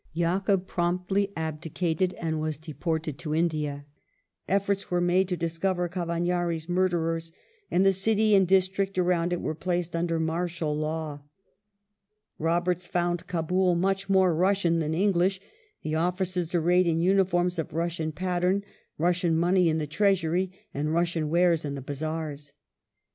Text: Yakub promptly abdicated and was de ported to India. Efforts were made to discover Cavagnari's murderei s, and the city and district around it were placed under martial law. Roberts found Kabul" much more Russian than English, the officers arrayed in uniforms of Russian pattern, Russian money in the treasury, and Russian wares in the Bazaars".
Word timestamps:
Yakub 0.13 0.65
promptly 0.65 1.31
abdicated 1.37 2.15
and 2.15 2.41
was 2.41 2.57
de 2.57 2.73
ported 2.73 3.19
to 3.19 3.35
India. 3.35 3.85
Efforts 4.47 4.89
were 4.89 4.99
made 4.99 5.27
to 5.29 5.37
discover 5.37 5.87
Cavagnari's 5.87 6.65
murderei 6.65 7.17
s, 7.17 7.31
and 7.69 7.85
the 7.85 7.93
city 7.93 8.33
and 8.33 8.47
district 8.47 8.97
around 8.97 9.31
it 9.31 9.41
were 9.41 9.53
placed 9.53 9.95
under 9.95 10.19
martial 10.19 10.75
law. 10.75 11.21
Roberts 12.39 12.87
found 12.87 13.27
Kabul" 13.27 13.75
much 13.89 14.09
more 14.09 14.33
Russian 14.33 14.79
than 14.79 14.95
English, 14.95 15.39
the 15.83 15.93
officers 15.93 16.55
arrayed 16.55 16.87
in 16.87 16.99
uniforms 16.99 17.59
of 17.59 17.71
Russian 17.71 18.11
pattern, 18.11 18.63
Russian 18.97 19.37
money 19.37 19.69
in 19.69 19.77
the 19.77 19.85
treasury, 19.85 20.51
and 20.73 20.91
Russian 20.95 21.29
wares 21.29 21.63
in 21.63 21.75
the 21.75 21.81
Bazaars". 21.83 22.53